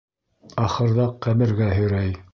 [0.63, 2.19] Ахырҙа ҡәбергә һөйрәй.